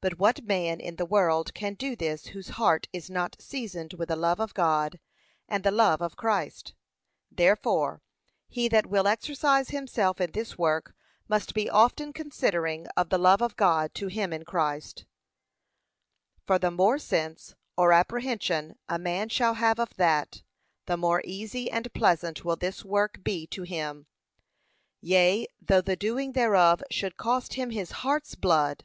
[0.00, 4.08] But what man in the world can do this whose heart is not seasoned with
[4.08, 4.98] the love of God
[5.46, 6.72] and the love of Christ?
[7.30, 8.00] Therefore,
[8.48, 10.94] he that will exercise himself in this work
[11.28, 15.04] must be often considering of the love of God to him in Christ;
[16.46, 20.40] for the more sense, or apprehension, a man shall have of that,
[20.86, 24.06] the more easy and pleasant will this work be to him:
[25.02, 28.82] yea, though the doing thereof should cost him his heart's blood.